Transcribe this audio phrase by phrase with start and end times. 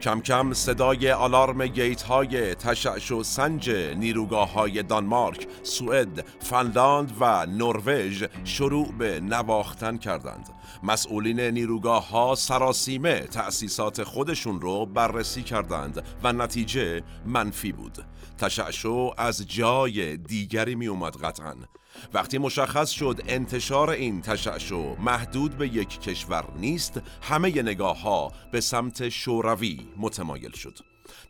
[0.00, 7.46] کم کم صدای آلارم گیت های تشعش و سنج نیروگاه های دانمارک، سوئد، فنلاند و
[7.46, 10.48] نروژ شروع به نواختن کردند.
[10.82, 18.04] مسئولین نیروگاه ها سراسیمه تأسیسات خودشون رو بررسی کردند و نتیجه منفی بود.
[18.38, 21.54] تشعشو از جای دیگری می اومد قطعا.
[22.14, 28.60] وقتی مشخص شد انتشار این تشعشع محدود به یک کشور نیست همه نگاه ها به
[28.60, 30.78] سمت شوروی متمایل شد.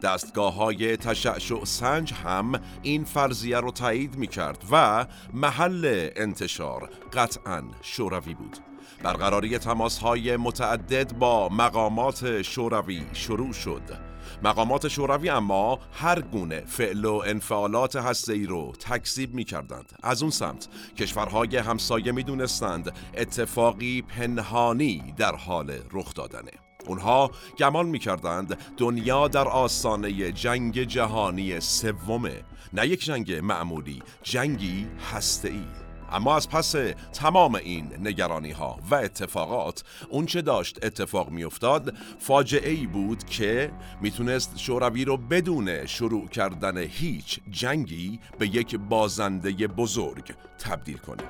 [0.03, 7.63] دستگاه های تشعشع سنج هم این فرضیه رو تایید می کرد و محل انتشار قطعا
[7.82, 8.57] شوروی بود.
[9.03, 14.07] برقراری تماس های متعدد با مقامات شوروی شروع شد.
[14.43, 19.93] مقامات شوروی اما هر گونه فعل و انفعالات هسته رو تکذیب می کردند.
[20.03, 26.51] از اون سمت کشورهای همسایه می دونستند اتفاقی پنهانی در حال رخ دادنه.
[26.87, 32.45] اونها گمان می کردند دنیا در آستانه جنگ جهانی سومه.
[32.73, 36.74] نه یک جنگ معمولی جنگی هسته ای اما از پس
[37.12, 44.59] تمام این نگرانی ها و اتفاقات اونچه داشت اتفاق میافتاد فاجعه ای بود که می‌تونست
[44.59, 51.24] شوروی رو بدون شروع کردن هیچ جنگی به یک بازنده بزرگ تبدیل کنه.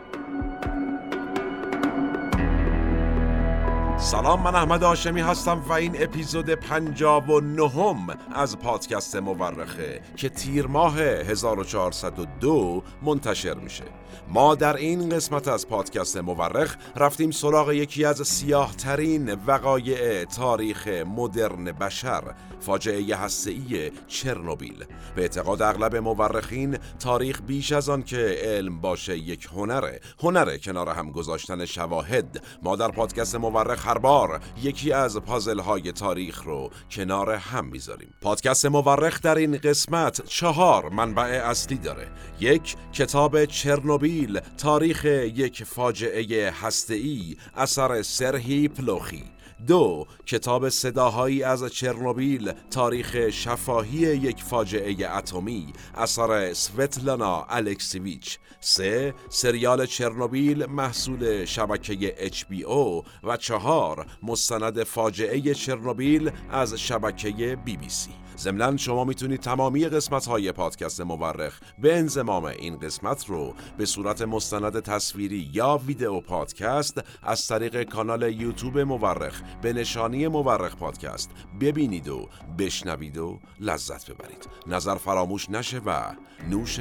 [4.00, 10.28] سلام من احمد آشمی هستم و این اپیزود پنجاب و نهم از پادکست مورخه که
[10.28, 13.84] تیر ماه 1402 منتشر میشه.
[14.28, 20.89] ما در این قسمت از پادکست مورخ رفتیم سراغ یکی از سیاه ترین وقایع تاریخ
[20.89, 22.23] مدرن بشر
[22.61, 24.84] فاجعه هسته‌ای چرنوبیل.
[25.17, 30.89] به اعتقاد اغلب مورخین تاریخ بیش از آن که علم باشه یک هنره هنره کنار
[30.89, 32.42] هم گذاشتن شواهد.
[32.62, 38.14] ما در پادکست مورخ هر بار یکی از پازل های تاریخ رو کنار هم می‌ذاریم.
[38.20, 42.08] پادکست مورخ در این قسمت چهار منبع اصلی داره.
[42.40, 49.24] یک کتاب چرنوبیل تاریخ یک فاجعه هسته‌ای اثر سرهی پلوخی
[49.67, 58.39] دو کتاب صداهایی از چرنوبیل تاریخ شفاهی یک فاجعه اتمی اثر سوتلانا الکسیویچ.
[58.61, 67.58] سه سریال چرنوبیل محصول شبکه HBO و چهار مستند فاجعه چرنوبیل از شبکه
[67.89, 68.27] سی.
[68.38, 74.22] ضمنا شما می‌تونید تمامی قسمت های پادکست مورخ به انزمام این قسمت رو به صورت
[74.22, 82.08] مستند تصویری یا ویدئو پادکست از طریق کانال یوتیوب مورخ به نشانی مورخ پادکست ببینید
[82.08, 82.28] و
[82.58, 84.48] بشنوید و لذت ببرید.
[84.66, 86.12] نظر فراموش نشه و
[86.50, 86.80] نوش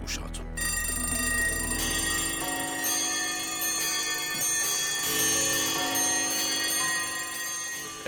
[0.00, 0.77] گوشاتون.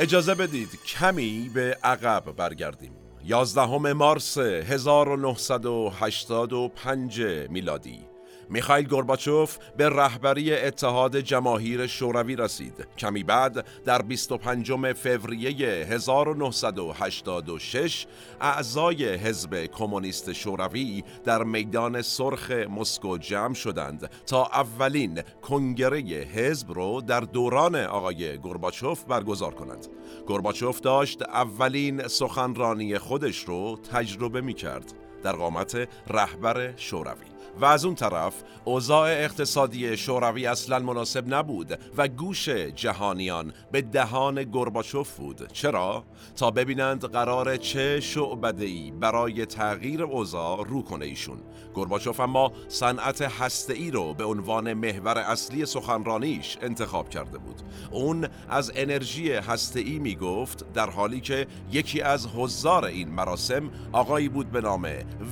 [0.00, 2.92] اجازه بدید کمی به عقب برگردیم.
[3.24, 8.09] 11 مارس 1985 میلادی.
[8.50, 12.86] میخایل گورباچوف به رهبری اتحاد جماهیر شوروی رسید.
[12.98, 18.06] کمی بعد در 25 فوریه 1986
[18.40, 27.00] اعضای حزب کمونیست شوروی در میدان سرخ مسکو جمع شدند تا اولین کنگره حزب رو
[27.00, 29.86] در دوران آقای گورباچوف برگزار کنند.
[30.26, 37.29] گورباچوف داشت اولین سخنرانی خودش رو تجربه می کرد در قامت رهبر شوروی
[37.60, 38.34] و از اون طرف
[38.65, 45.53] اوضاع اقتصادی شوروی اصلا مناسب نبود و گوش جهانیان به دهان گرباچوف بود.
[45.53, 46.04] چرا؟
[46.37, 51.39] تا ببینند قرار چه شعبده برای تغییر اوضاع رو کنه ایشون.
[51.74, 57.63] گرباچوف اما صنعت هسته ای رو به عنوان محور اصلی سخنرانیش انتخاب کرده بود.
[57.91, 63.71] اون از انرژی هسته ای می گفت در حالی که یکی از حضار این مراسم
[63.92, 64.89] آقایی بود به نام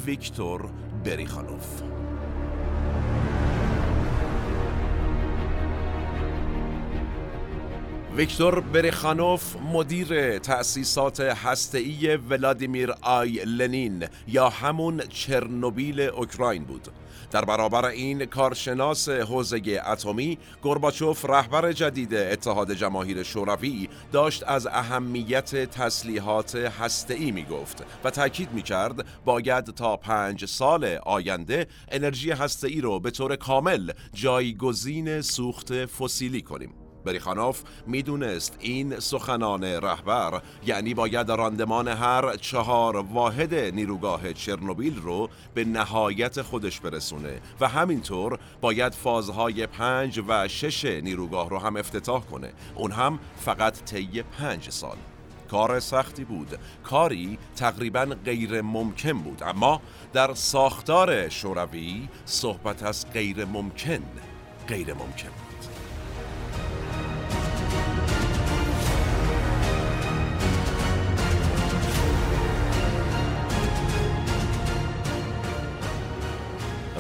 [0.07, 0.71] ویکتور
[1.05, 1.83] بریخانوف.
[8.19, 16.88] ویکتور برخانوف مدیر تأسیسات هسته‌ای ولادیمیر آی لنین یا همون چرنوبیل اوکراین بود.
[17.31, 25.55] در برابر این کارشناس حوزه اتمی گورباچوف رهبر جدید اتحاد جماهیر شوروی داشت از اهمیت
[25.71, 32.81] تسلیحات هسته‌ای می گفت و تاکید می کرد باید تا پنج سال آینده انرژی هسته‌ای
[32.81, 36.88] رو به طور کامل جایگزین سوخت فسیلی کنیم.
[37.09, 45.65] بریخانوف می‌دونست این سخنان رهبر یعنی باید راندمان هر چهار واحد نیروگاه چرنوبیل رو به
[45.65, 52.53] نهایت خودش برسونه و همینطور باید فازهای پنج و شش نیروگاه رو هم افتتاح کنه.
[52.75, 54.97] اون هم فقط طی پنج سال.
[55.51, 56.59] کار سختی بود.
[56.85, 59.43] کاری تقریبا غیر ممکن بود.
[59.43, 59.81] اما
[60.13, 64.03] در ساختار شوروی صحبت از غیر ممکن
[64.69, 65.48] غیر ممکن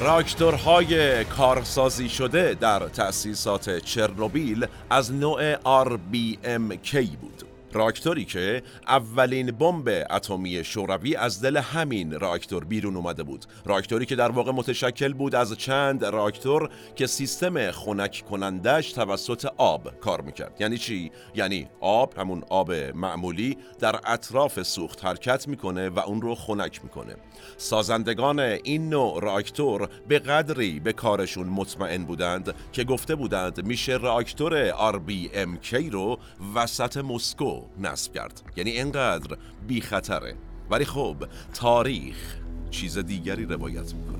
[0.00, 5.54] راکتورهای کارسازی شده در تأسیسات چرنوبیل از نوع
[5.84, 7.37] RBMK بود.
[7.72, 13.44] راکتوری که اولین بمب اتمی شوروی از دل همین راکتور بیرون اومده بود.
[13.64, 20.00] راکتوری که در واقع متشکل بود از چند راکتور که سیستم خنک کنندش توسط آب
[20.00, 20.56] کار می‌کرد.
[20.60, 26.34] یعنی چی؟ یعنی آب همون آب معمولی در اطراف سوخت حرکت می‌کنه و اون رو
[26.34, 27.16] خنک می‌کنه.
[27.56, 34.70] سازندگان این نوع راکتور به قدری به کارشون مطمئن بودند که گفته بودند میشه راکتور
[34.92, 36.18] RBMK رو
[36.54, 38.42] وسط مسکو نصب کرد.
[38.56, 40.34] یعنی انقدر بی خطره
[40.70, 41.16] ولی خب
[41.54, 42.36] تاریخ
[42.70, 44.18] چیز دیگری روایت می‌کنه.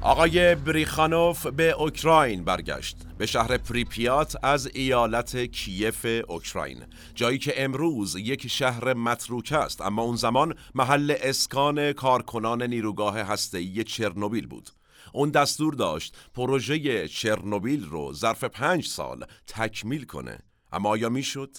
[0.00, 2.96] آقای بریخانوف به اوکراین برگشت.
[3.20, 6.84] به شهر پریپیات از ایالت کیف اوکراین.
[7.14, 13.84] جایی که امروز یک شهر متروک است اما اون زمان محل اسکان کارکنان نیروگاه هسته‌ای
[13.84, 14.70] چرنوبیل بود.
[15.12, 20.38] اون دستور داشت پروژه چرنوبیل رو ظرف پنج سال تکمیل کنه.
[20.72, 21.56] اما آیا می‌شد؟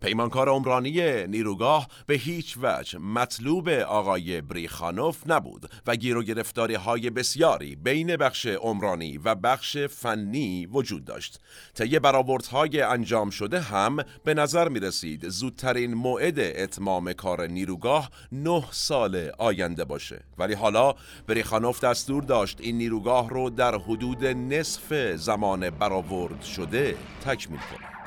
[0.00, 7.10] پیمانکار عمرانی نیروگاه به هیچ وجه مطلوب آقای بریخانوف نبود و گیر و گرفتاری های
[7.10, 11.40] بسیاری بین بخش عمرانی و بخش فنی وجود داشت.
[11.74, 18.64] طی برآوردهای انجام شده هم به نظر می رسید زودترین موعد اتمام کار نیروگاه نه
[18.70, 20.22] سال آینده باشه.
[20.38, 20.94] ولی حالا
[21.26, 27.99] بریخانوف دستور داشت این نیروگاه رو در حدود نصف زمان برآورد شده تکمیل کنه.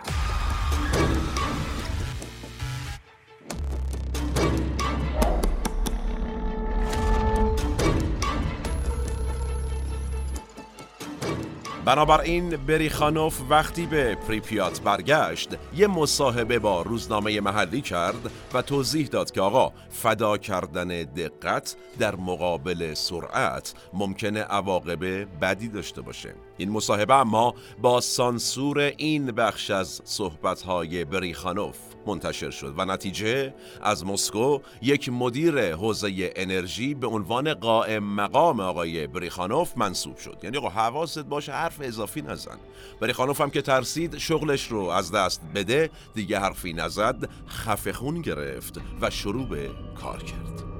[11.85, 19.31] بنابراین بریخانوف وقتی به پریپیات برگشت یه مصاحبه با روزنامه محلی کرد و توضیح داد
[19.31, 25.05] که آقا فدا کردن دقت در مقابل سرعت ممکنه عواقب
[25.41, 26.35] بدی داشته باشه.
[26.57, 34.05] این مصاحبه اما با سانسور این بخش از صحبتهای بریخانوف منتشر شد و نتیجه از
[34.05, 40.37] مسکو یک مدیر حوزه انرژی به عنوان قائم مقام آقای بریخانوف منصوب شد.
[40.43, 42.57] یعنی آقا حواست باشه حرف اضافی نزن.
[42.99, 48.81] بریخانوف هم که ترسید شغلش رو از دست بده دیگه حرفی نزد خفه خون گرفت
[49.01, 49.69] و شروع به
[50.01, 50.72] کار کرد.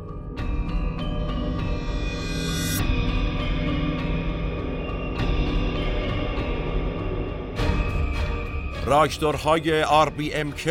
[8.86, 10.68] راکتورهای RBMK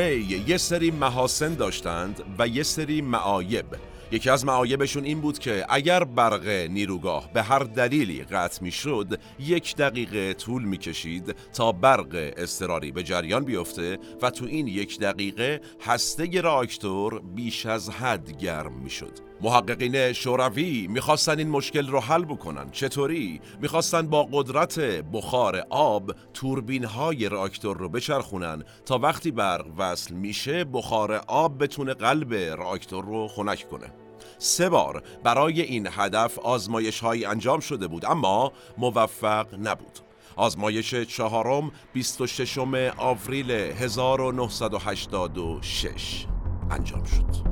[0.46, 3.66] یه سری محاسن داشتند و یه سری معایب.
[4.10, 9.20] یکی از معایبشون این بود که اگر برق نیروگاه به هر دلیلی قطع می شد
[9.38, 15.00] یک دقیقه طول می کشید تا برق اضطراری به جریان بیفته و تو این یک
[15.00, 22.00] دقیقه هسته راکتور بیش از حد گرم می شد محققین شوروی می‌خواستن این مشکل رو
[22.00, 22.70] حل بکنن.
[22.70, 24.78] چطوری؟ می‌خواستن با قدرت
[25.12, 31.94] بخار آب توربین های راکتور رو بچرخونن تا وقتی برق وصل میشه بخار آب بتونه
[31.94, 33.92] قلب راکتور رو خنک کنه.
[34.38, 39.98] سه بار برای این هدف آزمایش های انجام شده بود اما موفق نبود.
[40.36, 42.58] آزمایش چهارم 26
[42.96, 46.26] آوریل 1986
[46.70, 47.51] انجام شد.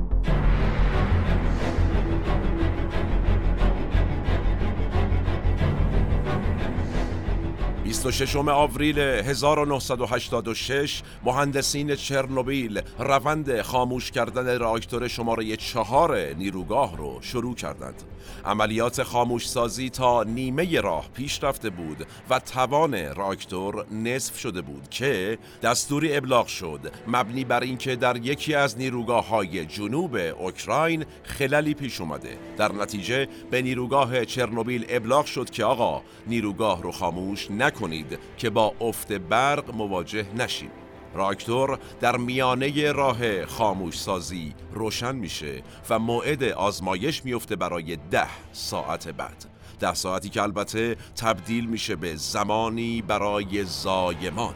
[8.03, 18.03] 26 آوریل 1986 مهندسین چرنوبیل روند خاموش کردن راکتور شماره چهار نیروگاه رو شروع کردند.
[18.45, 24.89] عملیات خاموش سازی تا نیمه راه پیش رفته بود و توان راکتور نصف شده بود
[24.89, 26.91] که دستوری ابلاغ شد.
[27.07, 32.37] مبنی بر اینکه در یکی از نیروگاه های جنوب اوکراین خللی پیش اومده.
[32.57, 37.90] در نتیجه به نیروگاه چرنوبیل ابلاغ شد که آقا نیروگاه رو خاموش نکنید.
[38.37, 40.71] که با افت برق مواجه نشید
[41.13, 49.07] راکتور در میانه راه خاموش سازی روشن میشه و موعد آزمایش میفته برای ده ساعت
[49.07, 49.45] بعد.
[49.79, 54.55] ده ساعتی که البته تبدیل میشه به زمانی برای زایمان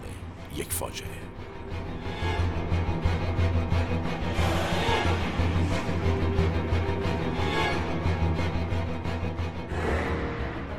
[0.56, 1.26] یک فاجعه.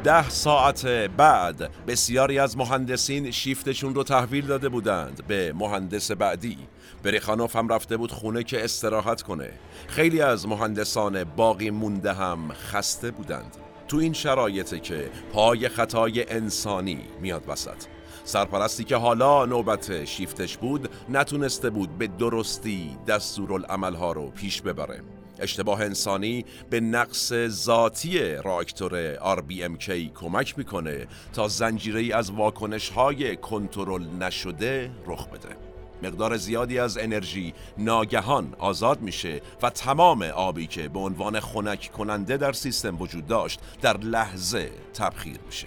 [0.06, 0.86] ده ساعت
[1.16, 6.58] بعد بسیاری از مهندسین شیفتشون رو تحویل داده بودند به مهندس بعدی.
[7.02, 9.50] بریخانوف هم رفته بود خونه که استراحت کنه.
[9.88, 13.56] خیلی از مهندسان باقی مونده هم خسته بودند.
[13.88, 17.84] تو این شرایطه که پای خطای انسانی میاد وسط.
[18.24, 25.02] سرپرستی که حالا نوبت شیفتش بود نتونسته بود به درستی دستورالعملها رو پیش ببره.
[25.38, 34.06] اشتباه انسانی به نقص ذاتی راکتور RBMK کمک می‌کنه تا زنجیره از واکنش های کنترل
[34.20, 35.56] نشده رخ بده.
[36.02, 42.36] مقدار زیادی از انرژی ناگهان آزاد میشه و تمام آبی که به عنوان خنک کننده
[42.36, 45.66] در سیستم وجود داشت در لحظه تبخیر میشه.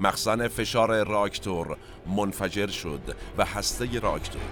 [0.00, 1.76] مخزن فشار راکتور
[2.16, 4.42] منفجر شد و هسته راکتور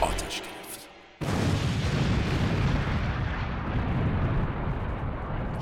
[0.00, 0.88] آتش گرفت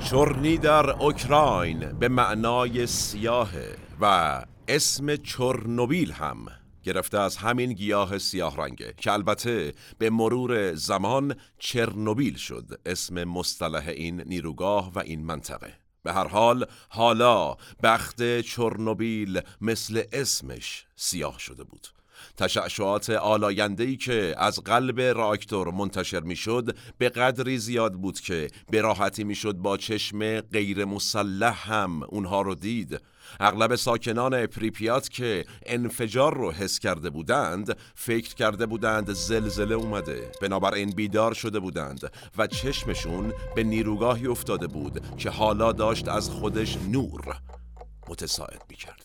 [0.09, 6.45] چرنی در اوکراین به معنای سیاهه و اسم چرنوبیل هم
[6.83, 12.79] گرفته از همین گیاه سیاه رنگه که البته به مرور زمان چرنوبیل شد.
[12.85, 15.73] اسم مصطلح این نیروگاه و این منطقه.
[16.03, 21.87] به هر حال حالا بخت چرنوبیل مثل اسمش سیاه شده بود.
[22.37, 29.23] تشعشعات آلایندهی که از قلب راکتور منتشر می‌شد به قدری زیاد بود که به راحتی
[29.23, 33.01] می‌شد با چشم غیر مسلح هم اونها رو دید.
[33.39, 40.31] اغلب ساکنان پریپیات که انفجار رو حس کرده بودند فکر کرده بودند زلزله اومده.
[40.41, 46.77] بنابراین بیدار شده بودند و چشمشون به نیروگاهی افتاده بود که حالا داشت از خودش
[46.77, 47.21] نور
[48.07, 49.03] متساعد می‌کرد.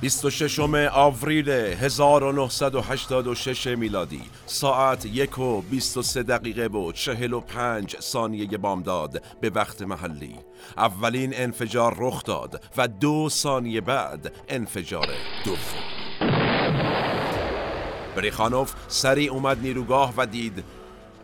[0.00, 0.58] 26
[0.92, 10.36] آوریل 1986 میلادی ساعت یک و 23 دقیقه و 45 ثانیه بامداد به وقت محلی.
[10.76, 15.08] اولین انفجار رخ داد و دو ثانیه بعد انفجار
[15.44, 15.84] دوم.
[18.16, 20.64] بریخانوف سریع اومد نیروگاه و دید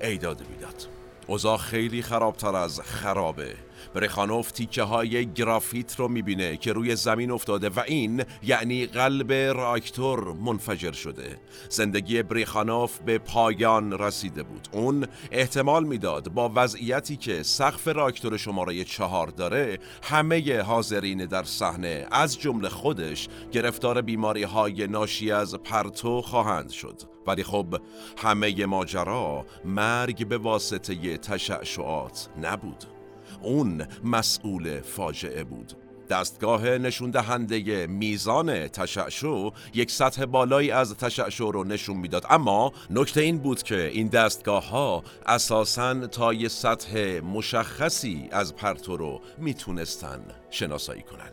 [0.01, 0.89] ایداد می‌داد
[1.27, 3.66] اوضاع خیلی خرابتر از خرابه.
[3.95, 10.33] برخانوف تیکه های گرافیت رو می‌بینه که روی زمین افتاده و این یعنی قلب راکتور
[10.33, 11.41] منفجر شده.
[11.69, 14.69] زندگی بریخانوف به پایان رسیده بود.
[14.73, 22.07] اون احتمال می‌داد با وضعیتی که سقف راکتور شماره چهار داره همه حاضرین در صحنه
[22.11, 27.03] از جمله خودش گرفتار بیماری های ناشی از پرتو خواهند شد.
[27.27, 27.81] ولی خب
[28.19, 32.96] همه ماجرا مرگ به واسطه تشعشعات نبود.
[33.43, 35.73] اون مسئول فاجعه بود.
[36.11, 42.27] دستگاه نشون دهنده میزان تشعشع یک سطح بالایی از تشعشع رو نشون می‌داد.
[42.31, 48.97] اما نکته این بود که این دستگاه ها اساساً تا یه سطح مشخصی از پرتو
[48.97, 51.31] رو می‌تونستن شناسایی کنن.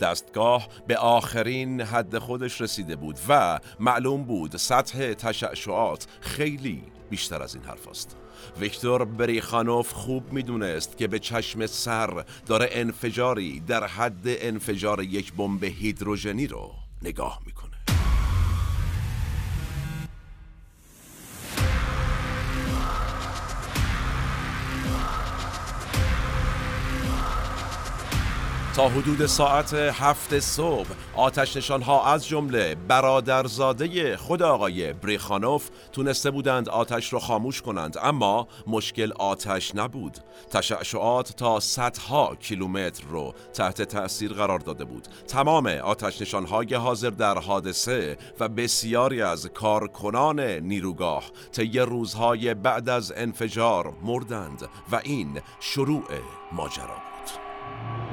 [0.00, 7.54] دستگاه به آخرین حد خودش رسیده بود و معلوم بود سطح تشعشعات خیلی بیشتر از
[7.54, 8.16] این حرف است.
[8.60, 15.64] ویکتور بریخانوف خوب می‌دونست که به چشم سر داره انفجاری در حد انفجار یک بمب
[15.64, 16.70] هیدروژنی رو
[17.02, 17.69] نگاه می‌کنه.
[28.80, 36.30] تا حدود ساعت هفت صبح آتش نشان ها از جمله برادرزاده خود آقای بریخانوف تونسته
[36.30, 40.18] بودند آتش را خاموش کنند اما مشکل آتش نبود.
[40.50, 45.08] تشعشعات تا صدها کیلومتر رو تحت تأثیر قرار داده بود.
[45.28, 52.88] تمام آتش نشان های حاضر در حادثه و بسیاری از کارکنان نیروگاه طی روزهای بعد
[52.88, 56.04] از انفجار مردند و این شروع
[56.52, 58.09] ماجرا بود.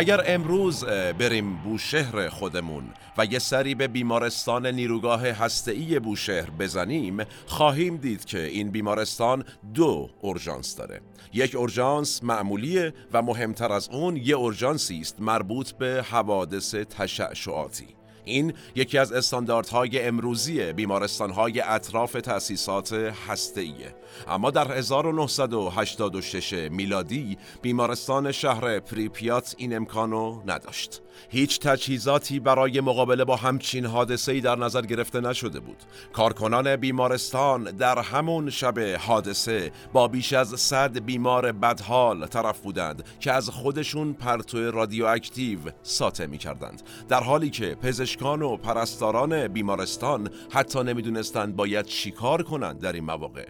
[0.00, 0.84] اگر امروز
[1.18, 2.84] بریم بوشهر خودمون
[3.18, 10.10] و یه سری به بیمارستان نیروگاه هسته‌ای بوشهر بزنیم خواهیم دید که این بیمارستان دو
[10.20, 11.00] اورژانس داره.
[11.32, 17.97] یک اورژانس معمولیه و مهمتر از اون یه اورژانسی است مربوط به حوادث تشعشعاتی.
[18.28, 22.92] این یکی از استانداردهای امروزی بیمارستانهای اطراف تأسیسات
[23.28, 23.94] هسته‌ایه
[24.28, 31.02] اما در 1986 میلادی بیمارستان شهر پریپیات این امکانو نداشت.
[31.28, 35.76] هیچ تجهیزاتی برای مقابله با همچین حادثه‌ای در نظر گرفته نشده بود.
[36.12, 43.32] کارکنان بیمارستان در همون شب حادثه با بیش از صد بیمار بدحال طرف بودند که
[43.32, 47.74] از خودشون پرتو رادیواکتیو ساطع می کردند در حالی که
[48.18, 53.46] پزشکان و پرستاران بیمارستان حتی نمی‌دونستند باید چیکار کنند در این مواقع.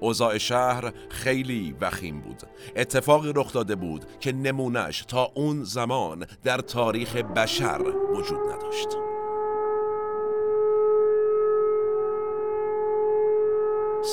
[0.00, 2.42] اوضاع شهر خیلی وخیم بود.
[2.76, 8.88] اتفاقی رخ داده بود که نمونش تا اون زمان در تاریخ بشر وجود نداشت.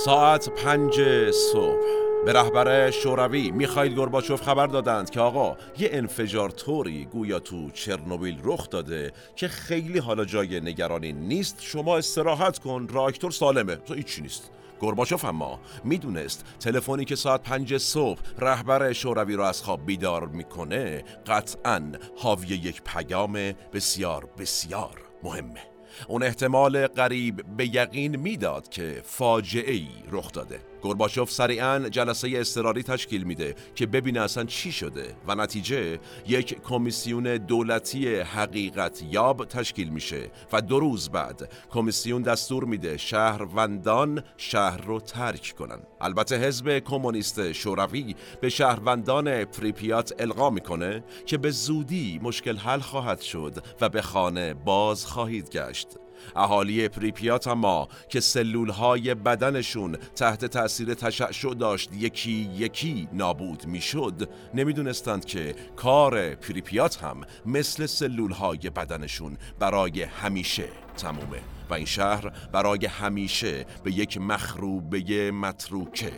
[0.05, 1.01] ساعت پنج
[1.31, 2.06] صبح.
[2.25, 8.39] به رهبر شوروی میخایل گورباچوف خبر دادند که آقا یه انفجار طوری گویا تو چرنوبیل
[8.43, 11.57] رخ داده که خیلی حالا جای نگرانی نیست.
[11.59, 13.75] شما استراحت کن راکتور سالمه.
[13.75, 14.51] تو هیچی نیست.
[14.81, 21.03] گرباچوف اما می‌دونست تلفنی که ساعت پنج صبح رهبر شوروی را از خواب بیدار می‌کنه
[21.27, 23.33] قطعا حاوی یک پیام
[23.73, 25.63] بسیار بسیار مهمه.
[26.07, 30.59] اون احتمال قریب به یقین می‌داد که فاجعه ای رخ داده.
[30.87, 37.37] گرباچوف سریعا جلسه اضطراری تشکیل میده که ببینه اصلا چی شده و نتیجه یک کمیسیون
[37.37, 44.99] دولتی حقیقت یاب تشکیل میشه و دو روز بعد کمیسیون دستور میده شهروندان شهر رو
[44.99, 45.79] ترک کنن.
[46.01, 53.21] البته حزب کمونیست شوروی به شهروندان پریپیات القا می‌کنه که به زودی مشکل حل خواهد
[53.21, 55.87] شد و به خانه باز خواهید گشت.
[56.35, 64.29] اهالی پریپیات اما که سلول های بدنشون تحت تاثیر تشعشع داشت یکی یکی نابود می‌شد.
[64.53, 72.29] نمی‌دونستند که کار پریپیات هم مثل سلول های بدنشون برای همیشه تمومه و این شهر
[72.51, 76.11] برای همیشه به یک مخروبه متروکه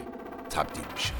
[0.50, 1.14] تبدیل میشه.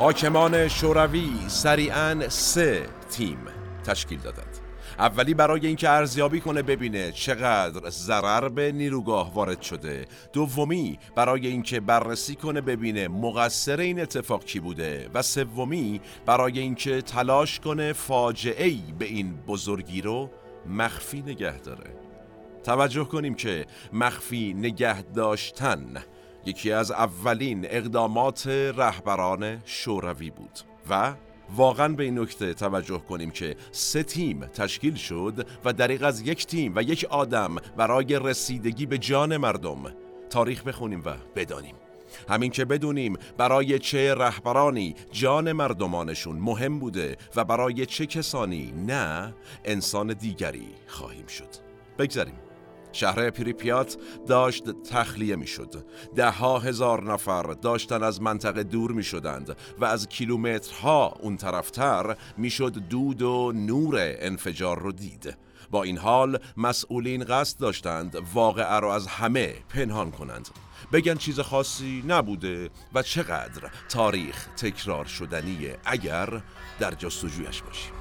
[0.00, 3.38] حاکمان شوروی سریعا سه تیم
[3.84, 4.58] تشکیل دادند.
[4.98, 10.04] اولی برای اینکه ارزیابی کنه ببینه چقدر ضرر به نیروگاه وارد شده.
[10.32, 15.10] دومی برای اینکه بررسی کنه ببینه مقصر این اتفاق کی بوده.
[15.14, 20.30] و سومی برای اینکه تلاش کنه فاجعه ای به این بزرگی رو
[20.66, 21.90] مخفی نگه داره.
[22.64, 26.02] توجه کنیم که مخفی نگه داشتن
[26.46, 30.58] یکی از اولین اقدامات رهبران شوروی بود
[30.90, 31.14] و
[31.56, 36.46] واقعا به این نکته توجه کنیم که سه تیم تشکیل شد و دریق از یک
[36.46, 39.94] تیم و یک آدم برای رسیدگی به جان مردم
[40.30, 41.74] تاریخ بخونیم و بدانیم.
[42.28, 49.34] همین که بدونیم برای چه رهبرانی جان مردمانشون مهم بوده و برای چه کسانی نه
[49.64, 51.48] انسان دیگری خواهیم شد.
[51.98, 52.49] بگذاریم.
[52.92, 53.96] شهر پریپیات
[54.28, 55.84] داشت تخلیه می شد
[56.16, 62.16] ده ها هزار نفر داشتن از منطقه دور می شدند و از کیلومترها اون طرفتر
[62.36, 65.36] می شد دود و نور انفجار رو دید.
[65.70, 70.48] با این حال مسئولین قصد داشتند واقعه را از همه پنهان کنند.
[70.92, 76.42] بگن چیز خاصی نبوده و چقدر تاریخ تکرار شدنیه اگر
[76.78, 77.99] در جستجویش باشیم.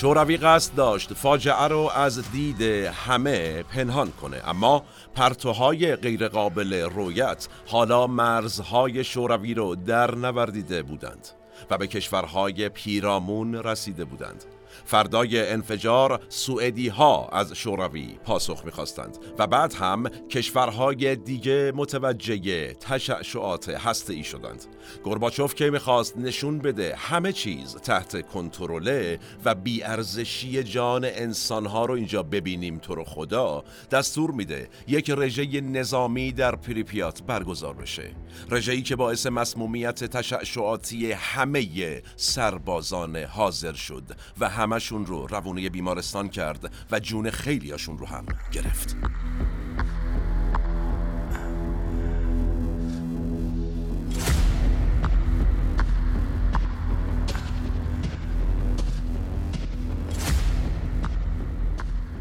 [0.00, 4.84] شوروی قصد داشت فاجعه رو از دید همه پنهان کنه اما
[5.14, 11.28] پرتوهای غیرقابل رویت حالا مرزهای شوروی رو در نوردیده بودند
[11.70, 14.44] و به کشورهای پیرامون رسیده بودند.
[14.84, 23.68] فردای انفجار سوئدی ها از شوروی پاسخ می‌خواستند و بعد هم کشورهای دیگه متوجه تشعشعات
[23.68, 24.64] هسته ای شدند.
[25.04, 32.22] گرباچوف که می‌خواست نشون بده همه چیز تحت کنترله و بیارزشی جان انسانها رو اینجا
[32.22, 38.10] ببینیم تو رو خدا دستور میده یک رژه نظامی در پریپیات برگزار بشه.
[38.50, 44.02] رژه‌ای که باعث مسمومیت تشعشعاتی همه سربازان حاضر شد
[44.40, 48.96] و همشون رو روونه بیمارستان کرد و جون خیلیاشون رو هم گرفت.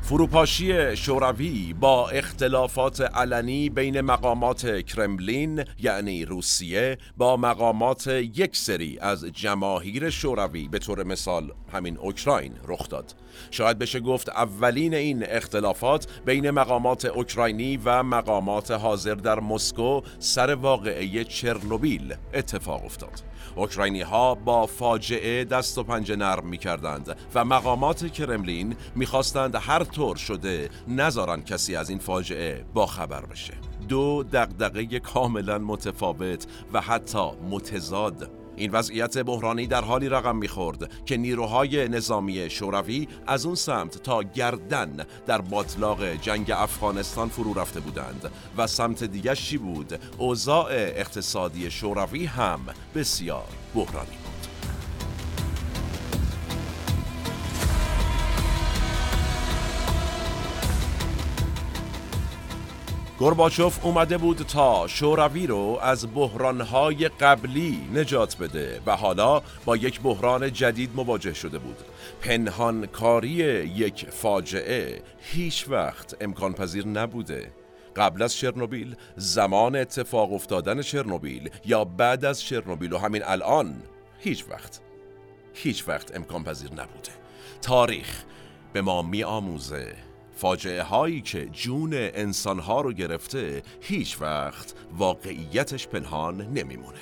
[0.09, 9.25] فروپاشی شوروی با اختلافات علنی بین مقامات کرملین یعنی روسیه با مقامات یک سری از
[9.25, 13.13] جماهیر شوروی به طور مثال همین اوکراین رخ داد.
[13.51, 20.55] شاید بشه گفت اولین این اختلافات بین مقامات اوکراینی و مقامات حاضر در مسکو سر
[20.55, 23.21] واقعه چرنوبیل اتفاق افتاد.
[23.55, 29.83] اوکراینی ها با فاجعه دست و پنجه نرم می کردند و مقامات کرملین می‌خواستند هر
[29.83, 33.53] طور شده نذارن کسی از این فاجعه با خبر بشه.
[33.89, 38.31] دو دقدقه کاملا متفاوت و حتی متضاد.
[38.59, 44.23] این وضعیت بحرانی در حالی رقم می‌خورد که نیروهای نظامی شوروی از اون سمت تا
[44.23, 48.31] گردن در باطلاق جنگ افغانستان فرو رفته بودند.
[48.57, 52.59] و سمت دیگه چی بود؟ اوضاع اقتصادی شوروی هم
[52.95, 54.28] بسیار بحرانی بود.
[63.19, 70.01] گرباچوف اومده بود تا شوروی رو از بحرانهای قبلی نجات بده و حالا با یک
[70.01, 71.77] بحران جدید مواجه شده بود.
[72.21, 77.51] پنهانکاری یک فاجعه هیچ وقت امکان پذیر نبوده.
[77.95, 83.83] قبل از چرنوبیل زمان اتفاق افتادن چرنوبیل یا بعد از چرنوبیل و همین الان
[84.19, 84.79] هیچ وقت
[85.53, 87.11] هیچ وقت امکان پذیر نبوده.
[87.61, 88.23] تاریخ
[88.73, 90.08] به ما می آموزه
[90.39, 96.99] فاجعه هایی که جون انسان ها رو گرفته هیچ وقت واقعیتش پنهان نمیمونه.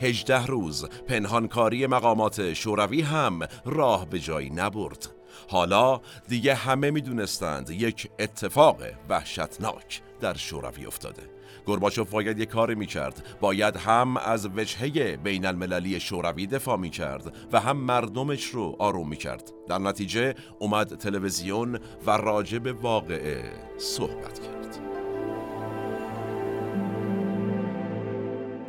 [0.00, 5.08] هجده روز پنهانکاری مقامات شوروی هم راه به جایی نبرد.
[5.48, 8.76] حالا دیگه همه می‌دونستند یک اتفاق
[9.08, 10.02] وحشتناک.
[10.20, 11.22] در شوروی افتاده.
[11.66, 13.36] گرباچوف باید یک کاری می‌کرد.
[13.40, 19.50] باید هم از وجهه بین المللی شوروی دفاع می‌کرد و هم مردمش رو آروم می‌کرد.
[19.68, 24.78] در نتیجه اومد تلویزیون و راجع به واقعه صحبت کرد.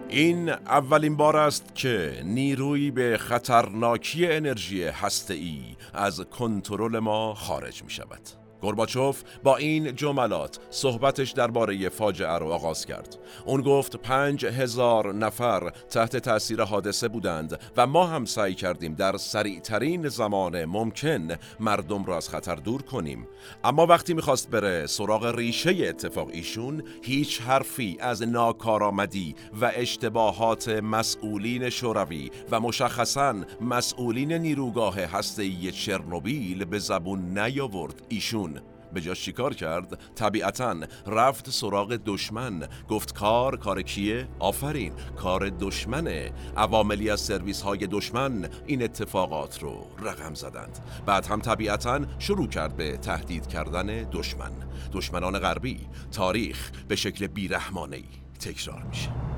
[0.09, 5.61] این اولین بار است که نیروی به خطرناکی انرژی هسته‌ای
[5.93, 8.44] از کنترل ما خارج می شود.
[8.61, 13.17] گرباچوف با این جملات صحبتش درباره فاجعه رو آغاز کرد.
[13.45, 19.17] اون گفت پنج هزار نفر تحت تاثیر حادثه بودند و ما هم سعی کردیم در
[19.17, 21.27] سریعترین زمان ممکن
[21.59, 23.27] مردم را از خطر دور کنیم.
[23.63, 31.69] اما وقتی می‌خواست بره سراغ ریشه اتفاق ایشون هیچ حرفی از ناکارآمدی و اشتباهات مسئولین
[31.69, 38.54] شوروی و مشخصا مسئولین نیروگاه هسته‌ای چرنوبیل به زبون نیاورد ایشون.
[38.95, 40.75] به جاش چیکار کرد؟ طبیعتا
[41.07, 42.67] رفت سراغ دشمن.
[42.89, 46.31] گفت کار کار کیه؟ آفرین کار دشمنه.
[46.57, 50.79] عواملی از سرویس های دشمن این اتفاقات رو رقم زدند.
[51.05, 54.51] بعد هم طبیعتا شروع کرد به تهدید کردن دشمن.
[54.93, 55.79] دشمنان غربی
[56.11, 57.99] تاریخ به شکل بیرحمانه
[58.39, 59.34] تکرار میشه.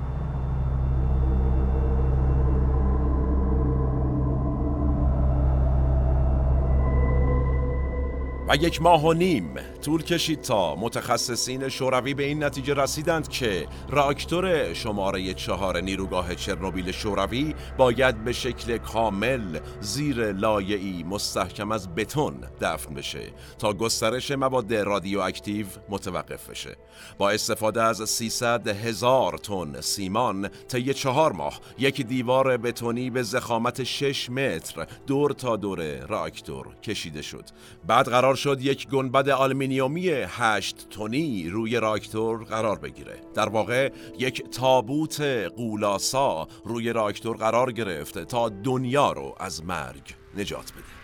[8.49, 13.67] و یک ماه و نیم طول کشید تا متخصصین شوروی به این نتیجه رسیدند که
[13.89, 22.33] راکتور شماره چهار نیروگاه چرنوبیل شوروی باید به شکل کامل زیر لایه‌ای مستحکم از بتون
[22.61, 26.75] دفن بشه تا گسترش مواد رادیواکتیو متوقف بشه.
[27.17, 33.83] با استفاده از 300 هزار تن سیمان طی چهار ماه یک دیوار بتونی به ضخامت
[33.83, 37.45] 6 متر دور تا دور راکتور کشیده شد.
[37.87, 43.19] بعد قرار شد یک گنبد آلومینیومی هشت تونی روی راکتور قرار بگیره.
[43.35, 45.21] در واقع یک تابوت
[45.55, 50.03] غول‌آسا روی راکتور قرار گرفته تا دنیا رو از مرگ
[50.37, 50.97] نجات بده.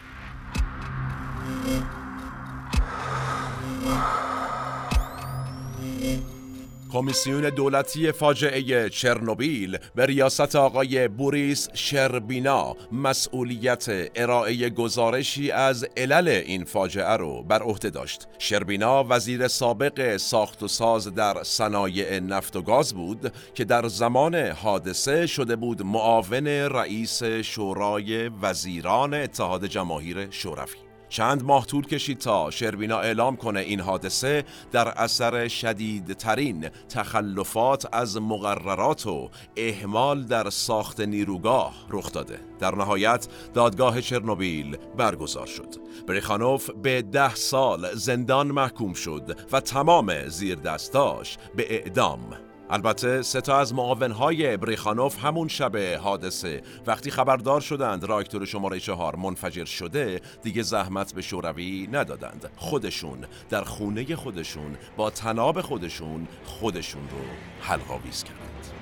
[6.93, 16.63] کمیسیون دولتی فاجعه چرنوبیل به ریاست آقای بوریس شربینا مسئولیت ارائه گزارشی از علل این
[16.63, 18.27] فاجعه رو بر عهده داشت.
[18.39, 24.35] شربینا وزیر سابق ساخت و ساز در صنایع نفت و گاز بود که در زمان
[24.35, 30.82] حادثه شده بود معاون رئیس شورای وزیران اتحاد جماهیر شوروی.
[31.13, 38.17] چند ماه طول کشید تا شربینا اعلام کنه این حادثه در اثر شدیدترین تخلفات از
[38.17, 42.39] مقررات و اهمال در ساخت نیروگاه رخ داده.
[42.59, 45.75] در نهایت دادگاه چرنوبیل برگزار شد.
[46.07, 53.59] بریخانوف به ده سال زندان محکوم شد و تمام زیردستاش به اعدام البته سه تا
[53.59, 56.61] از معاونهای بریخانوف همون شب حادثه.
[56.87, 62.49] وقتی خبردار شدند راکتور شماره چهار منفجر شده دیگه زحمت به شوروی ندادند.
[62.55, 67.17] خودشون در خونه خودشون با تناب خودشون خودشون رو
[67.61, 68.72] حلقاویز کردند.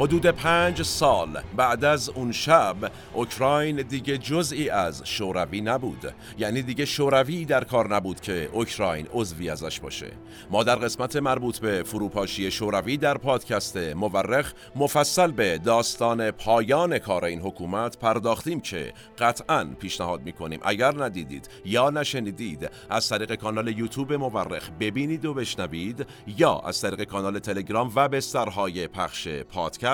[0.00, 2.76] حدود پنج سال بعد از اون شب
[3.14, 6.14] اوکراین دیگه جزئی از شوروی نبود.
[6.38, 10.12] یعنی دیگه شوروی در کار نبود که اوکراین عضوی ازش باشه.
[10.50, 17.24] ما در قسمت مربوط به فروپاشی شوروی در پادکست مورخ مفصل به داستان پایان کار
[17.24, 20.60] این حکومت پرداختیم که قطعا پیشنهاد می‌کنیم.
[20.62, 27.04] اگر ندیدید یا نشنیدید از طریق کانال یوتیوب مورخ ببینید و بشنوید یا از طریق
[27.04, 29.89] کانال تلگرام و بسترهای پخش پادکست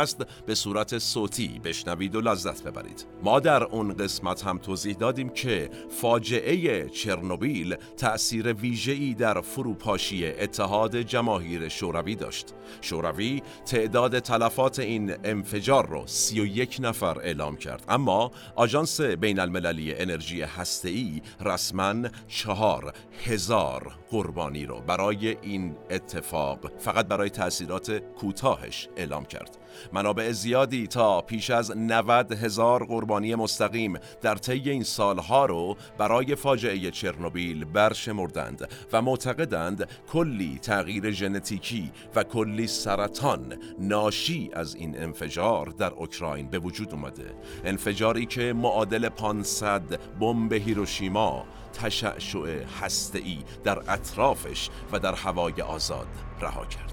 [0.47, 3.07] به صورت صوتی بشنوید و لذت ببرید.
[3.23, 10.97] ما در اون قسمت هم توضیح دادیم که فاجعه چرنوبیل تأثیر ویژه‌ای در فروپاشی اتحاد
[10.97, 12.55] جماهیر شوروی داشت.
[12.81, 17.85] شوروی تعداد تلفات این انفجار رو 31 نفر اعلام کرد.
[17.89, 22.93] اما آژانس بین المللی انرژی هسته‌ای رسما چهار
[23.25, 29.59] هزار قربانی رو برای این اتفاق فقط برای تاثیرات کوتاهش اعلام کرد.
[29.93, 36.35] منابع زیادی تا پیش از 90 هزار قربانی مستقیم در طی این سالها رو برای
[36.35, 45.67] فاجعه چرنوبیل برشمردند و معتقدند کلی تغییر ژنتیکی و کلی سرطان ناشی از این انفجار
[45.67, 47.35] در اوکراین به وجود اومده
[47.65, 56.09] انفجاری که معادل 500 بمب هیروشیما تشعشع هسته‌ای در اطرافش و در هوای آزاد
[56.41, 56.93] رها کرد.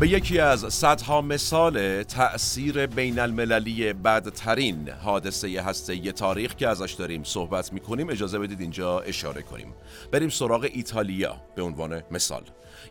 [0.00, 7.24] به یکی از صدها مثال تأثیر بین المللی بدترین حادثه هسته تاریخ که ازش داریم
[7.24, 8.10] صحبت می‌کنیم.
[8.10, 9.74] اجازه بدید اینجا اشاره کنیم.
[10.12, 12.42] بریم سراغ ایتالیا به عنوان مثال.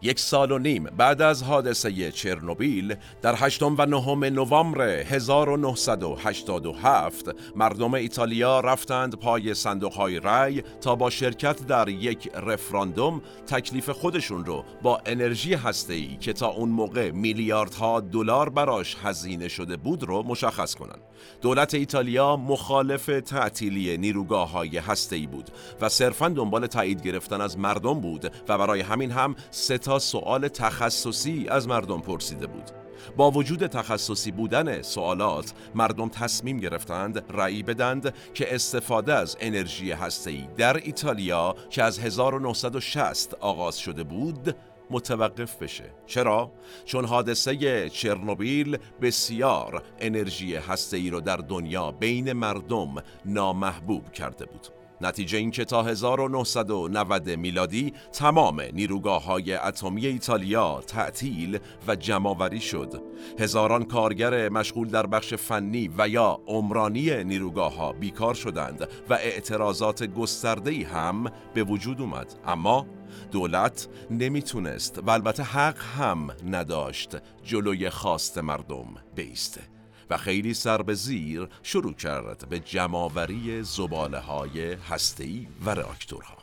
[0.01, 7.93] یک سال و نیم بعد از حادثه چرنوبیل در هشتم و نهم نوامبر 1987 مردم
[7.93, 14.65] ایتالیا رفتند پای صندوق های رای تا با شرکت در یک رفراندوم تکلیف خودشون رو
[14.81, 20.75] با انرژی هسته‌ای که تا اون موقع میلیاردها دلار براش هزینه شده بود رو مشخص
[20.75, 21.01] کنند.
[21.41, 25.49] دولت ایتالیا مخالف تعطیلی نیروگاه های هسته‌ای بود
[25.81, 30.47] و صرفا دنبال تایید گرفتن از مردم بود و برای همین هم سه تا سوال
[30.47, 32.71] تخصصی از مردم پرسیده بود
[33.17, 40.47] با وجود تخصصی بودن سوالات مردم تصمیم گرفتند رأی بدند که استفاده از انرژی هسته‌ای
[40.57, 44.55] در ایتالیا که از 1960 آغاز شده بود
[44.91, 46.51] متوقف بشه چرا
[46.85, 54.67] چون حادثه چرنوبیل بسیار انرژی هسته‌ای رو در دنیا بین مردم نامحبوب کرده بود
[55.01, 63.03] نتیجه این که تا 1990 میلادی تمام نیروگاه های اتمی ایتالیا تعطیل و جمعآوری شد.
[63.39, 70.03] هزاران کارگر مشغول در بخش فنی و یا عمرانی نیروگاه ها بیکار شدند و اعتراضات
[70.03, 72.35] گسترده هم به وجود اومد.
[72.45, 72.85] اما
[73.31, 79.61] دولت نمی‌تونست و البته حق هم نداشت جلوی خواست مردم بیسته.
[80.09, 86.37] و خیلی سر به زیر شروع کرد به جمعآوری زباله های هسته‌ای و راکتورها.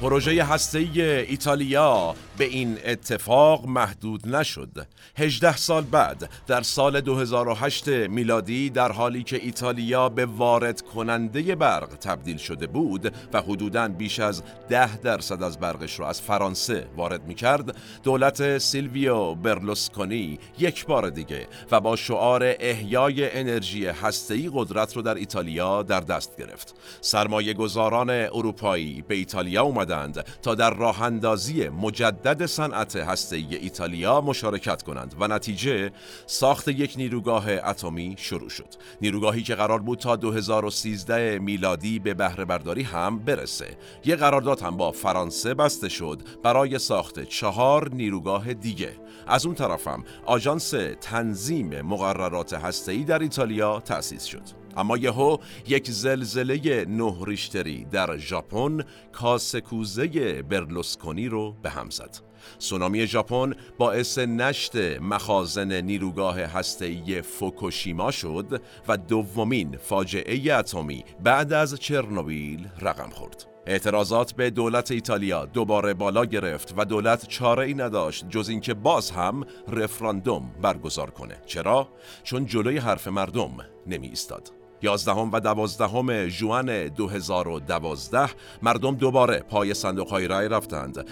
[0.00, 4.86] پروژه هسته‌ای ایتالیا به این اتفاق محدود نشد.
[5.16, 11.88] 18 سال بعد در سال 2008 میلادی در حالی که ایتالیا به وارد کننده برق
[11.88, 17.24] تبدیل شده بود و حدوداً بیش از 10 درصد از برقش را از فرانسه وارد
[17.26, 24.96] می کرد دولت سیلویو برلوسکونی یک بار دیگه و با شعار احیای انرژی هسته‌ای قدرت
[24.96, 26.74] رو در ایتالیا در دست گرفت.
[27.00, 34.82] سرمایه گذاران اروپایی به ایتالیا اومدند تا در راه اندازی مجدد صنعت هسته‌ای ایتالیا مشارکت
[34.82, 35.90] کنند و نتیجه
[36.26, 38.68] ساخت یک نیروگاه اتمی شروع شد.
[39.00, 43.76] نیروگاهی که قرار بود تا 2013 میلادی به بهره برداری هم برسه.
[44.04, 48.92] یه قرارداد هم با فرانسه بسته شد برای ساخت چهار نیروگاه دیگه.
[49.26, 54.63] از اون طرفم آژانس تنظیم مقررات هسته‌ای در ایتالیا تأسیس شد.
[54.76, 55.36] اما یهو
[55.68, 62.16] یک زلزله نه ریشتری در ژاپن کاسکوزه برلوسکونی رو به هم زد.
[62.58, 71.74] سونامی ژاپن باعث نشت مخازن نیروگاه هسته‌ای فوکوشیما شد و دومین فاجعه اتمی بعد از
[71.74, 73.46] چرنوبیل رقم خورد.
[73.66, 79.10] اعتراضات به دولت ایتالیا دوباره بالا گرفت و دولت چاره ای نداشت جز اینکه باز
[79.10, 81.88] هم رفراندوم برگزار کنه چرا
[82.22, 83.50] چون جلوی حرف مردم
[83.86, 88.30] نمی ایستاد یازدهم و دوازدهم جوان 2012
[88.62, 91.06] مردم دوباره پای صندوق های رای رفتند.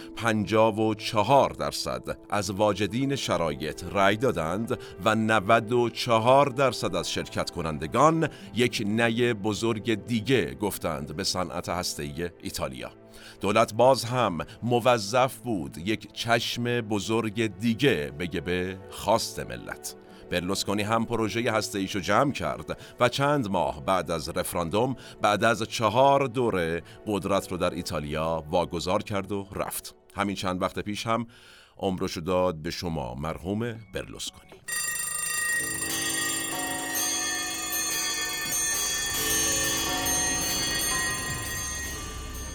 [0.73, 8.83] و چهار درصد از واجدین شرایط رای دادند و 94 درصد از شرکت کنندگان یک
[8.87, 12.91] نی بزرگ دیگه گفتند به صنعت هسته‌ای ایتالیا.
[13.41, 20.02] دولت باز هم موظف بود یک چشم بزرگ دیگه بگه به خواست ملت.
[20.33, 25.63] برلوسکونی هم پروژه هسته ایشو جمع کرد و چند ماه بعد از رفراندوم بعد از
[25.63, 29.95] چهار دوره قدرت رو در ایتالیا واگذار کرد و رفت.
[30.15, 31.27] همین چند وقت پیش هم
[31.77, 33.59] عمرشو داد به شما مرحوم
[33.95, 34.53] برلوسکونی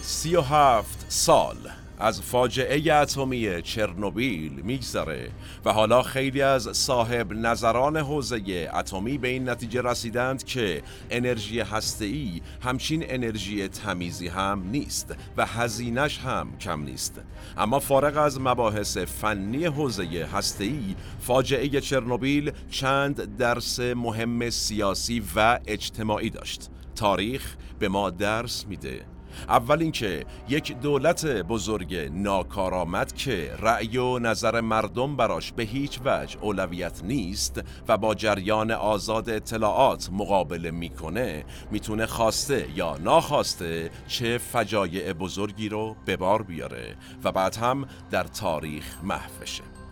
[0.02, 1.56] سی و هفت سال
[2.00, 5.30] از فاجعه اتمی چرنوبیل میگذره
[5.64, 12.40] و حالا خیلی از صاحب نظران حوزه اتمی به این نتیجه رسیدند که انرژی هسته‌ای
[12.62, 17.20] همچین انرژی تمیزی هم نیست و هزینش هم کم نیست.
[17.56, 26.30] اما فارغ از مباحث فنی حوزه هسته‌ای فاجعه چرنوبیل چند درس مهم سیاسی و اجتماعی
[26.30, 26.70] داشت.
[26.96, 29.17] تاریخ به ما درس میده.
[29.48, 36.38] اول اینکه یک دولت بزرگ ناکارآمد که رأی و نظر مردم براش به هیچ وجه
[36.40, 45.12] اولویت نیست و با جریان آزاد اطلاعات مقابله می‌کنه می‌تونه خواسته یا ناخواسته چه فجایع
[45.12, 49.44] بزرگی رو به بار بیاره و بعد هم در تاریخ محو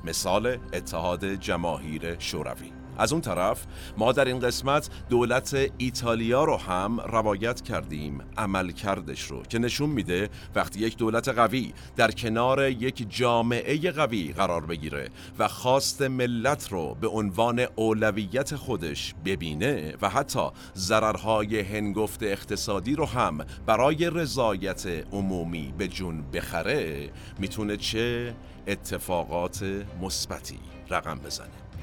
[0.04, 2.75] مثال اتحاد جماهیر شوروی.
[2.98, 3.66] از اون طرف
[3.98, 9.90] ما در این قسمت دولت ایتالیا رو هم روایت کردیم عمل کردش رو که نشون
[9.90, 16.68] میده وقتی یک دولت قوی در کنار یک جامعه قوی قرار بگیره و خواست ملت
[16.72, 24.86] رو به عنوان اولویت خودش ببینه و حتی ضررهای هنگفت اقتصادی رو هم برای رضایت
[25.12, 28.34] عمومی به جون بخره می‌تونه چه
[28.66, 30.58] اتفاقات مثبتی
[30.90, 31.65] رقم بزنه.